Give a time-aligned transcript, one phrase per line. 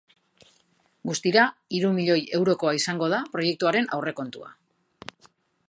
[1.09, 1.43] Guztira
[1.79, 4.51] hiru milioi eurokoa izango da proiektuaren aurrekontua.